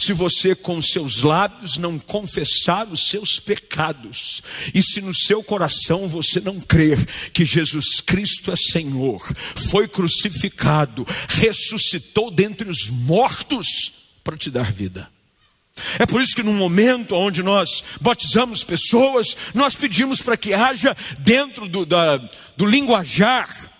[0.02, 4.42] se você com seus lábios não confessar os seus pecados,
[4.74, 6.98] e se no seu coração você não crer
[7.32, 9.22] que Jesus Cristo é Senhor,
[9.70, 15.08] foi crucificado, ressuscitou dentre os mortos para te dar vida.
[16.00, 20.98] É por isso que no momento onde nós batizamos pessoas, nós pedimos para que haja
[21.20, 22.18] dentro do, da,
[22.58, 23.72] do linguajar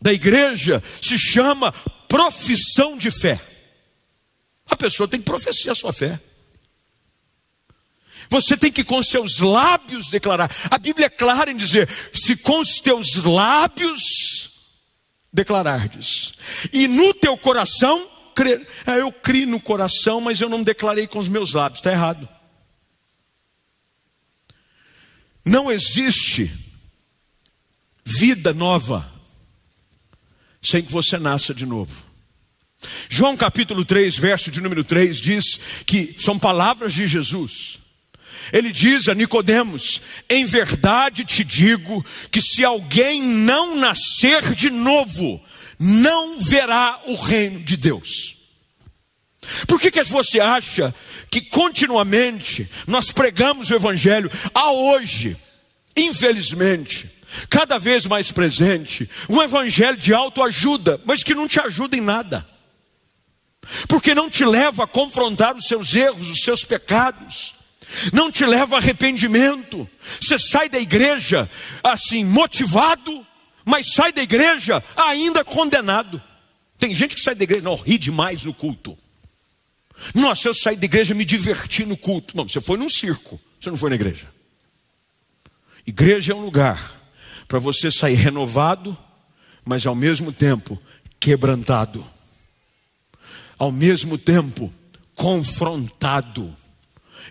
[0.00, 1.72] da igreja, se chama
[2.08, 3.51] profissão de fé.
[4.82, 6.20] Pessoa tem que professar a sua fé.
[8.28, 10.50] Você tem que com seus lábios declarar.
[10.68, 14.50] A Bíblia é clara em dizer: se com os teus lábios
[15.32, 16.32] declarardes,
[16.72, 18.66] e no teu coração crer.
[18.84, 21.78] É, eu criei no coração, mas eu não declarei com os meus lábios.
[21.78, 22.28] Está errado.
[25.44, 26.52] Não existe
[28.04, 29.12] vida nova
[30.60, 32.11] sem que você nasça de novo.
[33.08, 37.78] João capítulo 3, verso de número 3 diz que são palavras de Jesus.
[38.52, 45.40] Ele diz a Nicodemos: "Em verdade te digo que se alguém não nascer de novo,
[45.78, 48.36] não verá o reino de Deus.
[49.66, 50.94] Por que, que você acha
[51.28, 55.36] que continuamente nós pregamos o Evangelho a hoje,
[55.96, 57.10] infelizmente,
[57.50, 62.46] cada vez mais presente, um Evangelho de autoajuda, mas que não te ajuda em nada,
[63.88, 67.54] porque não te leva a confrontar os seus erros, os seus pecados,
[68.12, 69.88] não te leva a arrependimento,
[70.20, 71.48] você sai da igreja
[71.82, 73.26] assim, motivado,
[73.64, 76.22] mas sai da igreja ainda condenado.
[76.78, 78.98] Tem gente que sai da igreja, não, ri demais no culto.
[80.14, 82.36] Nossa, eu saí da igreja me diverti no culto.
[82.36, 84.26] Não, você foi num circo, você não foi na igreja.
[85.86, 86.92] Igreja é um lugar
[87.46, 88.96] para você sair renovado,
[89.64, 90.80] mas ao mesmo tempo
[91.20, 92.04] quebrantado.
[93.62, 94.74] Ao mesmo tempo
[95.14, 96.52] confrontado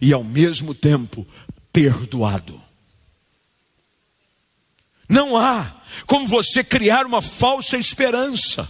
[0.02, 1.28] e ao mesmo tempo
[1.74, 2.62] perdoado.
[5.10, 8.66] Não há como você criar uma falsa esperança.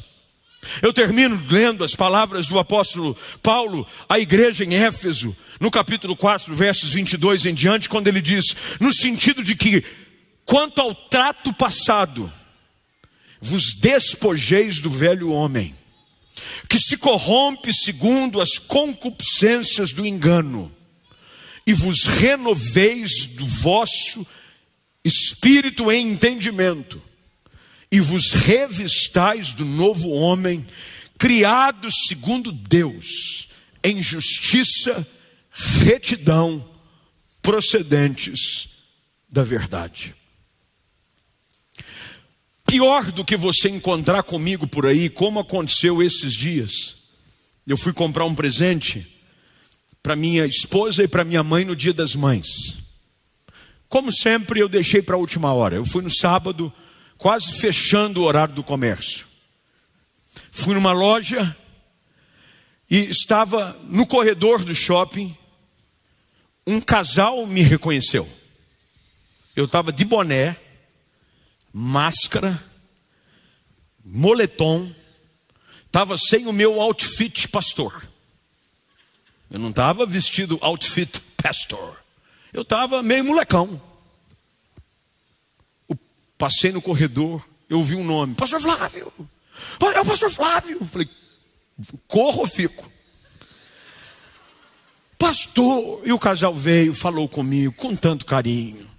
[0.82, 6.56] Eu termino lendo as palavras do apóstolo Paulo à igreja em Éfeso, no capítulo 4,
[6.56, 9.84] versos 22 em diante, quando ele diz: no sentido de que,
[10.46, 12.34] quanto ao trato passado,
[13.40, 15.76] vos despojeis do velho homem,
[16.70, 20.74] que se corrompe segundo as concupiscências do engano,
[21.66, 24.26] e vos renoveis do vosso
[25.04, 27.02] espírito em entendimento
[27.92, 30.66] e vos revistais do novo homem,
[31.18, 33.50] criados segundo Deus,
[33.84, 35.06] em justiça,
[35.84, 36.68] retidão,
[37.42, 38.70] procedentes
[39.30, 40.16] da verdade.
[42.72, 46.96] Pior do que você encontrar comigo por aí, como aconteceu esses dias.
[47.68, 49.06] Eu fui comprar um presente
[50.02, 52.80] para minha esposa e para minha mãe no Dia das Mães.
[53.90, 55.76] Como sempre, eu deixei para a última hora.
[55.76, 56.72] Eu fui no sábado,
[57.18, 59.28] quase fechando o horário do comércio.
[60.50, 61.54] Fui numa loja
[62.90, 65.38] e estava no corredor do shopping.
[66.66, 68.30] Um casal me reconheceu.
[69.58, 70.56] Eu estava de boné,
[71.74, 72.64] máscara,
[74.04, 74.92] moletom,
[75.86, 78.10] estava sem o meu outfit pastor.
[79.50, 82.02] Eu não estava vestido outfit pastor.
[82.54, 83.82] Eu estava meio molecão.
[85.90, 85.98] Eu
[86.38, 89.12] passei no corredor, eu ouvi um nome, Pastor Flávio.
[89.94, 90.78] É o Pastor Flávio.
[90.82, 91.10] Eu falei,
[92.08, 92.92] corro ou fico?
[95.18, 98.91] Pastor, e o casal veio, falou comigo com tanto carinho.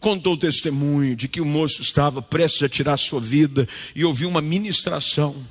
[0.00, 4.28] Contou o testemunho de que o moço estava prestes a tirar sua vida e ouviu
[4.28, 5.44] uma ministração.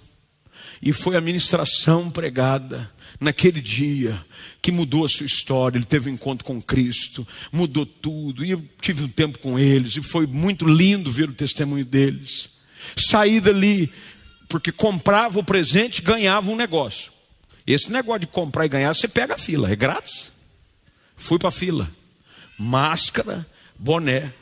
[0.81, 4.23] E foi a ministração pregada naquele dia
[4.61, 5.77] que mudou a sua história.
[5.77, 8.45] Ele teve um encontro com Cristo, mudou tudo.
[8.45, 12.49] E eu tive um tempo com eles e foi muito lindo ver o testemunho deles.
[12.95, 13.91] Saí dali
[14.47, 17.11] porque comprava o presente, ganhava um negócio.
[17.65, 20.31] Esse negócio de comprar e ganhar, você pega a fila, é grátis.
[21.15, 21.89] Fui para a fila.
[22.57, 23.45] Máscara,
[23.77, 24.33] boné.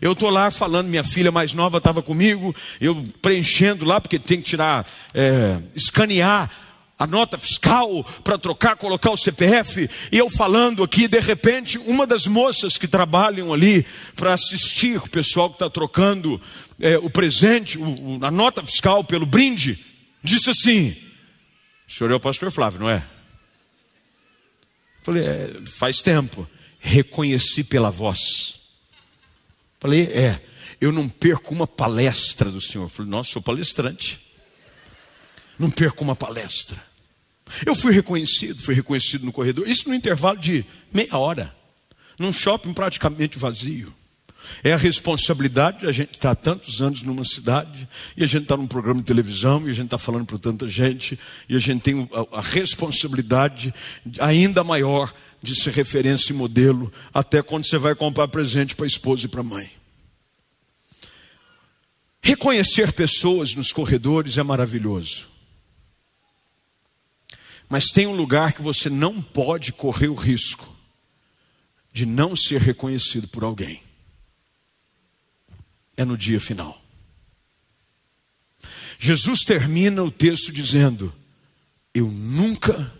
[0.00, 4.40] Eu estou lá falando, minha filha mais nova estava comigo, eu preenchendo lá, porque tem
[4.40, 6.50] que tirar, é, escanear
[6.98, 12.06] a nota fiscal para trocar, colocar o CPF, e eu falando aqui, de repente, uma
[12.06, 13.84] das moças que trabalham ali
[14.14, 16.40] para assistir o pessoal que está trocando
[16.80, 19.84] é, o presente, o, a nota fiscal pelo brinde,
[20.22, 20.96] disse assim:
[21.88, 23.02] O senhor é o pastor Flávio, não é?
[25.02, 26.46] Falei, é, faz tempo.
[26.84, 28.56] Reconheci pela voz.
[29.78, 30.42] Falei, é,
[30.80, 32.88] eu não perco uma palestra do senhor.
[32.90, 34.20] Falei, nossa, sou palestrante.
[35.56, 36.82] Não perco uma palestra.
[37.64, 39.68] Eu fui reconhecido, fui reconhecido no corredor.
[39.68, 41.54] Isso no intervalo de meia hora.
[42.18, 43.94] Num shopping praticamente vazio.
[44.64, 48.56] É a responsabilidade de a gente estar tantos anos numa cidade, e a gente está
[48.56, 51.16] num programa de televisão, e a gente está falando para tanta gente,
[51.48, 53.72] e a gente tem a responsabilidade
[54.18, 58.88] ainda maior de ser referência e modelo, até quando você vai comprar presente para a
[58.88, 59.72] esposa e para a mãe.
[62.22, 65.28] Reconhecer pessoas nos corredores é maravilhoso.
[67.68, 70.72] Mas tem um lugar que você não pode correr o risco
[71.92, 73.82] de não ser reconhecido por alguém.
[75.96, 76.80] É no dia final.
[78.98, 81.12] Jesus termina o texto dizendo:
[81.92, 82.92] Eu nunca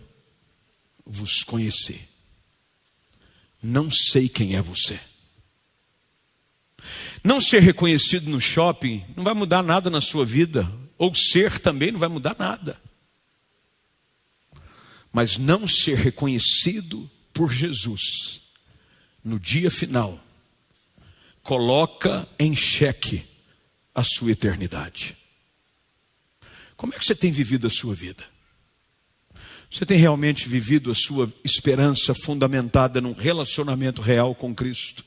[1.05, 2.12] vos conheci.
[3.63, 4.99] Não sei quem é você.
[7.23, 11.91] Não ser reconhecido no shopping não vai mudar nada na sua vida, ou ser também
[11.91, 12.77] não vai mudar nada
[15.13, 18.41] mas não ser reconhecido por Jesus
[19.23, 20.21] no dia final,
[21.43, 23.23] coloca em xeque
[23.93, 25.15] a sua eternidade.
[26.75, 28.25] Como é que você tem vivido a sua vida?
[29.73, 35.03] Você tem realmente vivido a sua esperança fundamentada num relacionamento real com Cristo?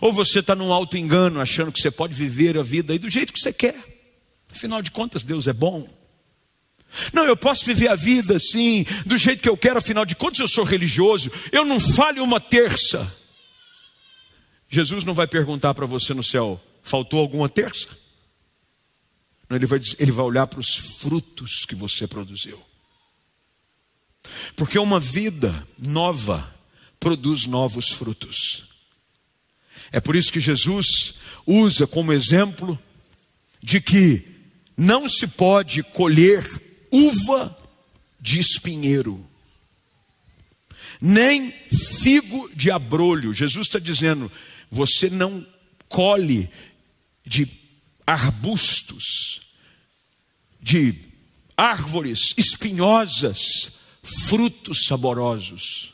[0.00, 3.08] Ou você está num alto engano, achando que você pode viver a vida aí do
[3.08, 3.76] jeito que você quer?
[4.50, 5.88] Afinal de contas, Deus é bom.
[7.12, 10.40] Não, eu posso viver a vida assim, do jeito que eu quero, afinal de contas
[10.40, 13.14] eu sou religioso, eu não falho uma terça.
[14.68, 18.07] Jesus não vai perguntar para você no céu, faltou alguma terça?
[19.50, 22.62] Ele vai, ele vai olhar para os frutos que você produziu.
[24.56, 26.54] Porque uma vida nova
[27.00, 28.64] produz novos frutos.
[29.90, 31.14] É por isso que Jesus
[31.46, 32.78] usa como exemplo
[33.62, 34.22] de que
[34.76, 36.44] não se pode colher
[36.90, 37.56] uva
[38.20, 39.24] de espinheiro,
[41.00, 43.32] nem figo de abrolho.
[43.32, 44.30] Jesus está dizendo:
[44.70, 45.46] você não
[45.88, 46.50] colhe
[47.24, 47.46] de
[48.08, 49.42] arbustos,
[50.62, 50.94] de
[51.54, 53.70] árvores espinhosas,
[54.02, 55.92] frutos saborosos.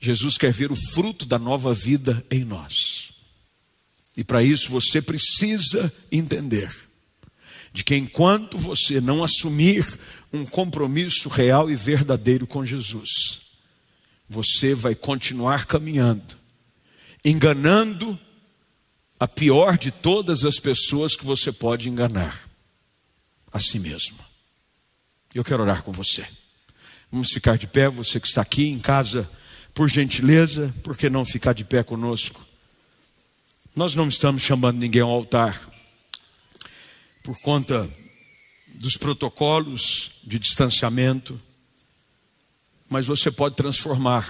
[0.00, 3.10] Jesus quer ver o fruto da nova vida em nós.
[4.16, 6.74] E para isso você precisa entender
[7.70, 9.86] de que enquanto você não assumir
[10.32, 13.42] um compromisso real e verdadeiro com Jesus,
[14.26, 16.38] você vai continuar caminhando,
[17.22, 18.18] enganando
[19.18, 22.48] a pior de todas as pessoas que você pode enganar,
[23.52, 24.18] a si mesmo.
[25.34, 26.26] Eu quero orar com você.
[27.10, 29.28] Vamos ficar de pé, você que está aqui em casa,
[29.74, 32.46] por gentileza, por que não ficar de pé conosco?
[33.74, 35.60] Nós não estamos chamando ninguém ao altar
[37.22, 37.88] por conta
[38.74, 41.40] dos protocolos de distanciamento,
[42.88, 44.26] mas você pode transformar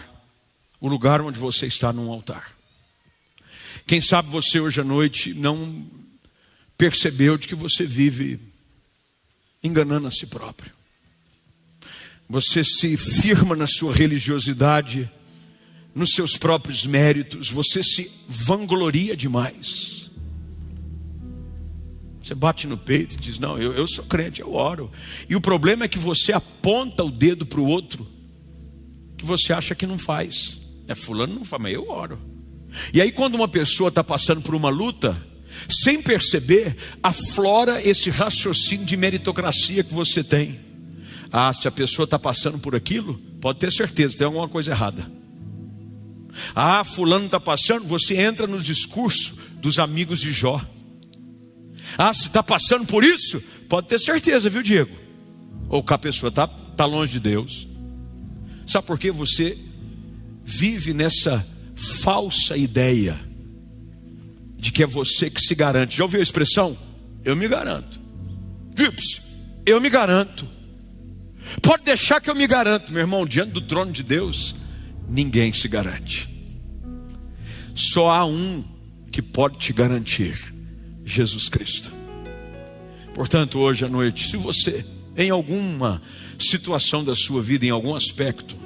[0.81, 2.58] o lugar onde você está num altar.
[3.87, 5.87] Quem sabe você hoje à noite não
[6.77, 8.39] percebeu de que você vive
[9.63, 10.73] enganando a si próprio.
[12.29, 15.11] Você se firma na sua religiosidade,
[15.95, 20.11] nos seus próprios méritos, você se vangloria demais.
[22.23, 24.91] Você bate no peito e diz: Não, eu, eu sou crente, eu oro.
[25.29, 28.07] E o problema é que você aponta o dedo para o outro
[29.17, 30.61] que você acha que não faz.
[30.87, 32.19] É, fulano não faz, mas eu oro.
[32.93, 35.17] E aí, quando uma pessoa está passando por uma luta,
[35.69, 40.61] sem perceber, aflora esse raciocínio de meritocracia que você tem.
[41.33, 45.11] Ah, se a pessoa está passando por aquilo, pode ter certeza, tem alguma coisa errada.
[46.55, 50.61] Ah, fulano está passando, você entra no discurso dos amigos de Jó.
[51.97, 54.95] Ah, se está passando por isso, pode ter certeza, viu, Diego?
[55.69, 57.69] Ou que a pessoa está tá longe de Deus.
[58.67, 59.59] Sabe por que você
[60.45, 61.47] vive nessa
[61.79, 63.19] falsa ideia
[64.57, 65.97] de que é você que se garante?
[65.97, 66.77] Já ouviu a expressão?
[67.25, 68.01] Eu me garanto.
[68.75, 69.23] Vips,
[69.65, 70.47] eu me garanto.
[71.63, 74.55] Pode deixar que eu me garanto, meu irmão, diante do trono de Deus,
[75.09, 76.29] ninguém se garante.
[77.75, 78.65] Só há um
[79.13, 80.53] que pode te garantir:
[81.05, 81.93] Jesus Cristo.
[83.15, 84.85] Portanto, hoje à noite, se você,
[85.17, 86.03] em alguma
[86.39, 88.57] situação da sua vida, em algum aspecto,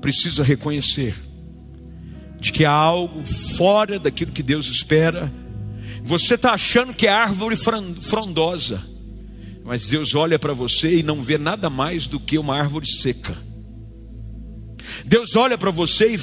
[0.00, 1.14] precisa reconhecer
[2.44, 3.24] de que há algo
[3.56, 5.32] fora daquilo que Deus espera,
[6.02, 8.84] você está achando que é árvore frondosa,
[9.64, 13.34] mas Deus olha para você e não vê nada mais do que uma árvore seca.
[15.06, 16.16] Deus olha para você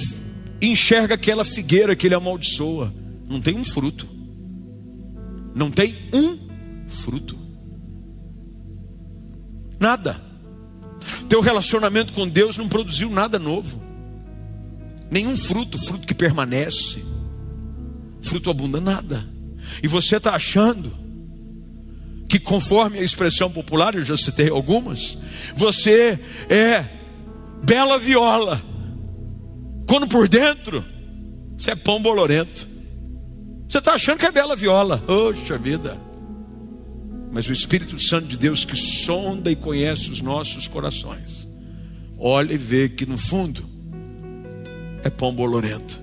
[0.61, 2.93] e enxerga aquela figueira que ele amaldiçoa.
[3.27, 4.07] Não tem um fruto.
[5.55, 6.37] Não tem um
[6.87, 7.35] fruto.
[9.79, 10.21] Nada.
[11.27, 13.80] Teu relacionamento com Deus não produziu nada novo.
[15.11, 17.03] Nenhum fruto, fruto que permanece.
[18.21, 19.27] Fruto abunda nada.
[19.83, 20.91] E você está achando
[22.27, 25.17] que conforme a expressão popular, eu já citei algumas,
[25.53, 26.17] você
[26.49, 26.89] é
[27.61, 28.71] bela viola
[29.91, 30.85] quando por dentro,
[31.57, 32.65] você é pão bolorento.
[33.67, 34.97] Você está achando que é bela viola.
[34.99, 35.99] Poxa vida.
[37.29, 41.45] Mas o Espírito Santo de Deus que sonda e conhece os nossos corações,
[42.17, 43.67] olha e vê que no fundo
[45.03, 45.99] é pão bolorento.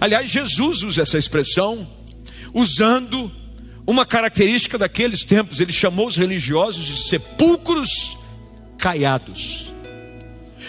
[0.00, 1.86] Aliás, Jesus usa essa expressão
[2.52, 3.30] usando
[3.86, 5.60] uma característica daqueles tempos.
[5.60, 8.18] Ele chamou os religiosos de sepulcros
[8.78, 9.70] caiados.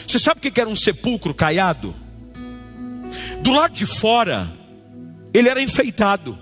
[0.07, 1.95] Você sabe o que era um sepulcro caiado?
[3.41, 4.51] Do lado de fora,
[5.33, 6.37] ele era enfeitado,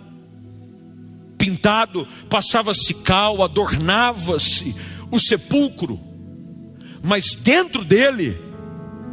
[1.38, 4.76] pintado, passava-se cal, adornava-se
[5.12, 6.00] o sepulcro,
[7.04, 8.38] mas dentro dele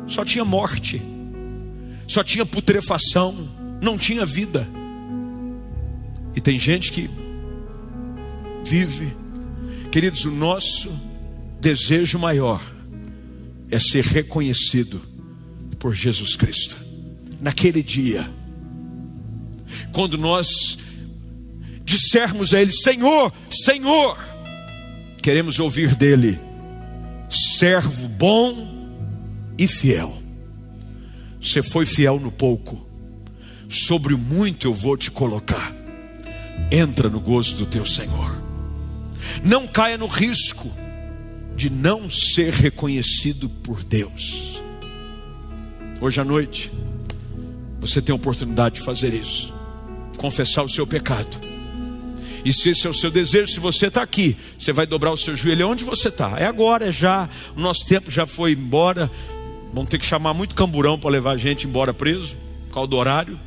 [0.06, 1.02] só tinha morte,
[2.12, 3.48] só tinha putrefação,
[3.80, 4.68] não tinha vida.
[6.36, 7.08] E tem gente que
[8.64, 9.16] vive,
[9.90, 10.90] queridos, o nosso
[11.58, 12.62] desejo maior
[13.70, 15.00] é ser reconhecido
[15.78, 16.76] por Jesus Cristo.
[17.40, 18.28] Naquele dia,
[19.90, 20.78] quando nós
[21.82, 24.18] dissermos a Ele: Senhor, Senhor,
[25.22, 26.38] queremos ouvir dele,
[27.30, 28.70] servo bom
[29.58, 30.21] e fiel.
[31.42, 32.86] Você foi fiel no pouco,
[33.68, 35.74] sobre o muito eu vou te colocar.
[36.70, 38.42] Entra no gozo do teu Senhor.
[39.42, 40.70] Não caia no risco
[41.56, 44.62] de não ser reconhecido por Deus.
[46.00, 46.72] Hoje à noite,
[47.80, 49.52] você tem a oportunidade de fazer isso,
[50.16, 51.40] confessar o seu pecado.
[52.44, 55.16] E se esse é o seu desejo, se você está aqui, você vai dobrar o
[55.16, 56.34] seu joelho onde você está.
[56.38, 57.28] É agora, é já.
[57.56, 59.10] O nosso tempo já foi embora.
[59.72, 62.96] Vamos ter que chamar muito camburão para levar a gente embora preso, por causa do
[62.96, 63.38] horário.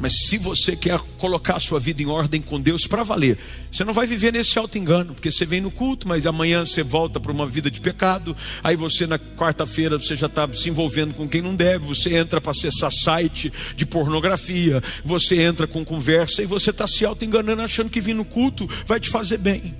[0.00, 3.36] Mas se você quer colocar a sua vida em ordem com Deus para valer,
[3.70, 6.84] você não vai viver nesse alto engano, porque você vem no culto, mas amanhã você
[6.84, 8.36] volta para uma vida de pecado.
[8.62, 12.40] Aí você na quarta-feira você já está se envolvendo com quem não deve, você entra
[12.40, 17.62] para acessar site de pornografia, você entra com conversa e você está se auto enganando
[17.62, 19.74] achando que vir no culto vai te fazer bem.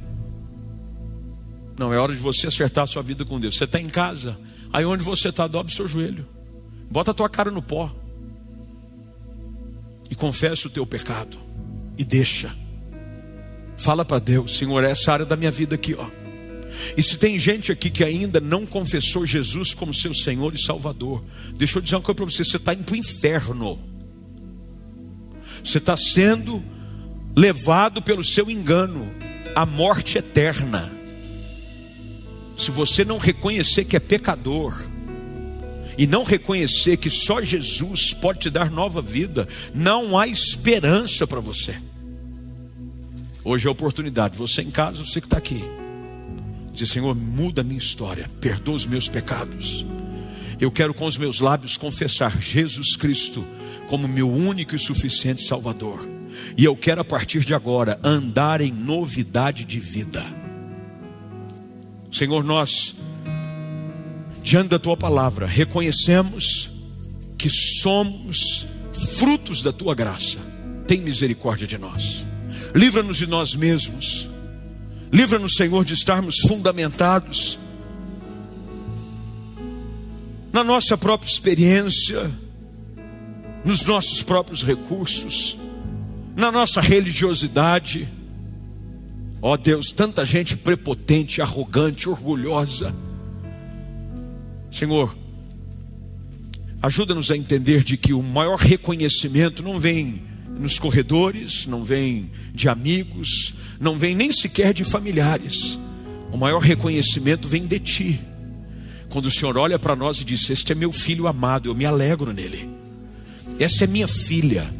[1.78, 3.56] Não, é hora de você acertar a sua vida com Deus.
[3.56, 4.36] Você está em casa,
[4.72, 6.26] aí onde você está, dobre o seu joelho,
[6.90, 7.94] bota a tua cara no pó
[10.10, 11.38] e confessa o teu pecado
[11.96, 12.54] e deixa.
[13.76, 16.08] Fala para Deus, Senhor, essa área da minha vida aqui, ó.
[16.96, 21.24] E se tem gente aqui que ainda não confessou Jesus como seu Senhor e Salvador,
[21.56, 23.78] deixa eu dizer uma coisa para você: você está indo para o inferno,
[25.64, 26.62] você está sendo
[27.36, 29.12] levado pelo seu engano
[29.54, 30.97] à morte eterna.
[32.58, 34.74] Se você não reconhecer que é pecador
[35.96, 41.40] e não reconhecer que só Jesus pode te dar nova vida, não há esperança para
[41.40, 41.80] você.
[43.44, 45.62] Hoje é a oportunidade, você em casa, você que está aqui,
[46.72, 49.86] diz: Senhor, muda a minha história, perdoa os meus pecados.
[50.60, 53.46] Eu quero com os meus lábios confessar Jesus Cristo
[53.86, 56.08] como meu único e suficiente Salvador.
[56.56, 60.47] E eu quero a partir de agora andar em novidade de vida.
[62.10, 62.94] Senhor, nós,
[64.42, 66.70] diante da tua palavra, reconhecemos
[67.36, 68.66] que somos
[69.16, 70.38] frutos da tua graça.
[70.86, 72.26] Tem misericórdia de nós.
[72.74, 74.28] Livra-nos de nós mesmos.
[75.12, 77.58] Livra-nos, Senhor, de estarmos fundamentados
[80.52, 82.30] na nossa própria experiência,
[83.64, 85.58] nos nossos próprios recursos,
[86.36, 88.08] na nossa religiosidade.
[89.40, 92.94] Ó oh Deus, tanta gente prepotente, arrogante, orgulhosa.
[94.72, 95.16] Senhor,
[96.82, 100.22] ajuda-nos a entender de que o maior reconhecimento não vem
[100.58, 105.78] nos corredores, não vem de amigos, não vem nem sequer de familiares.
[106.32, 108.20] O maior reconhecimento vem de Ti.
[109.08, 111.86] Quando o Senhor olha para nós e diz: Este é meu filho amado, eu me
[111.86, 112.68] alegro nele.
[113.58, 114.72] Essa é minha filha.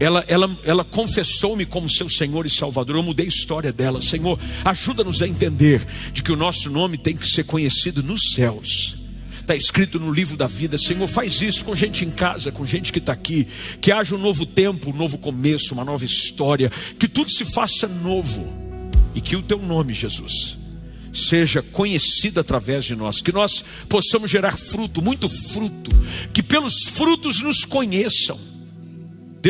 [0.00, 2.96] Ela, ela, ela confessou-me como seu Senhor e Salvador.
[2.96, 4.00] Eu mudei a história dela.
[4.00, 8.96] Senhor, ajuda-nos a entender de que o nosso nome tem que ser conhecido nos céus
[9.48, 10.76] está escrito no livro da vida.
[10.76, 13.48] Senhor, faz isso com gente em casa, com gente que está aqui.
[13.80, 16.70] Que haja um novo tempo, um novo começo, uma nova história.
[16.98, 18.46] Que tudo se faça novo.
[19.14, 20.58] E que o teu nome, Jesus,
[21.14, 23.22] seja conhecido através de nós.
[23.22, 25.90] Que nós possamos gerar fruto, muito fruto.
[26.34, 28.38] Que pelos frutos nos conheçam.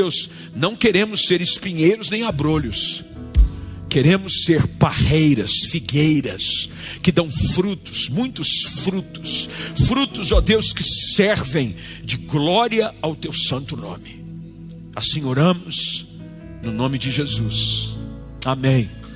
[0.00, 3.02] Deus, não queremos ser espinheiros nem abrolhos
[3.88, 6.68] Queremos ser parreiras, figueiras,
[7.02, 8.48] que dão frutos, muitos
[8.84, 9.48] frutos,
[9.86, 11.74] frutos, ó Deus, que servem
[12.04, 14.22] de glória ao teu santo nome.
[14.94, 16.06] Assim oramos,
[16.62, 17.96] no nome de Jesus.
[18.44, 18.98] Amém.